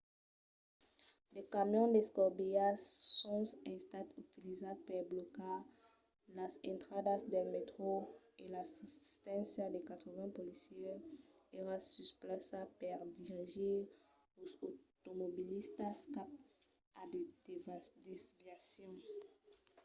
de 1.35 1.41
camions 1.55 1.91
d'escobilhas 1.93 2.79
son 3.19 3.41
estats 3.75 4.15
utilizats 4.23 4.83
per 4.87 5.01
blocar 5.13 5.57
las 6.37 6.53
intradas 6.71 7.21
del 7.33 7.47
mètro 7.55 7.91
e 8.41 8.43
l'assisténcia 8.53 9.65
de 9.73 9.77
80 9.83 10.35
policièrs 10.37 11.03
èra 11.61 11.75
sus 11.91 12.11
plaça 12.21 12.59
per 12.81 12.97
dirigir 13.19 13.77
los 14.37 14.51
automobilistas 14.67 15.97
cap 16.15 16.29
a 17.01 17.03
de 17.11 17.21
desviacions 18.09 19.05